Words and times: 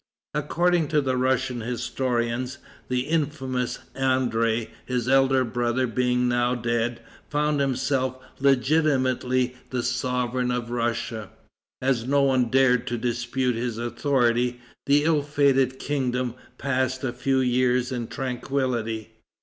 According 0.33 0.87
to 0.87 0.99
the 1.01 1.15
Russian 1.15 1.61
historians, 1.61 2.57
the 2.89 3.01
infamous 3.01 3.77
André, 3.95 4.69
his 4.87 5.07
elder 5.07 5.43
brother 5.43 5.85
being 5.85 6.27
now 6.27 6.55
dead, 6.55 7.01
found 7.29 7.59
himself 7.59 8.17
legitimately 8.39 9.55
the 9.69 9.83
sovereign 9.83 10.49
of 10.49 10.71
Russia. 10.71 11.29
As 11.83 12.07
no 12.07 12.23
one 12.23 12.45
dared 12.45 12.87
to 12.87 12.97
dispute 12.97 13.53
his 13.53 13.77
authority, 13.77 14.59
the 14.87 15.03
ill 15.03 15.21
fated 15.21 15.77
kingdom 15.77 16.33
passed 16.57 17.03
a 17.03 17.13
few 17.13 17.37
years 17.39 17.91
in 17.91 18.07
tranquillity. 18.07 19.11